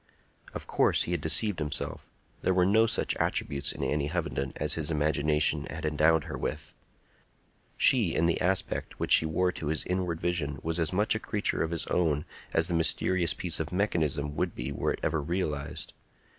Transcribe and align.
Of 0.55 0.65
course 0.65 1.03
he 1.03 1.11
had 1.11 1.21
deceived 1.21 1.59
himself; 1.59 2.01
there 2.41 2.55
were 2.55 2.65
no 2.65 2.87
such 2.87 3.15
attributes 3.17 3.71
in 3.71 3.83
Annie 3.83 4.07
Hovenden 4.07 4.51
as 4.55 4.73
his 4.73 4.89
imagination 4.89 5.67
had 5.69 5.85
endowed 5.85 6.23
her 6.23 6.35
with. 6.39 6.73
She, 7.77 8.15
in 8.15 8.25
the 8.25 8.41
aspect 8.41 8.99
which 8.99 9.11
she 9.11 9.27
wore 9.27 9.51
to 9.51 9.67
his 9.67 9.83
inward 9.85 10.19
vision, 10.19 10.57
was 10.63 10.79
as 10.79 10.91
much 10.91 11.13
a 11.13 11.19
creature 11.19 11.61
of 11.61 11.69
his 11.69 11.85
own 11.85 12.25
as 12.51 12.67
the 12.67 12.73
mysterious 12.73 13.35
piece 13.35 13.59
of 13.59 13.71
mechanism 13.71 14.35
would 14.35 14.55
be 14.55 14.71
were 14.71 14.93
it 14.93 14.99
ever 15.03 15.21
realized. 15.21 15.93